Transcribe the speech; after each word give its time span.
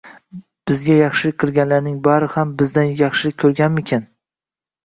bizga 0.69 0.95
yaxshilik 0.99 1.37
qilganlarning 1.43 1.99
barisi 2.09 2.39
ham 2.39 2.57
bizdan 2.63 2.91
yaxshilik 3.03 3.39
ko’rganmikan?!. 3.45 4.09